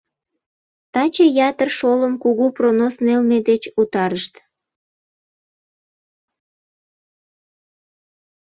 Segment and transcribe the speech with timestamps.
[0.93, 4.33] Таче ятыр шолым Кугу пронос нелме деч утарышт.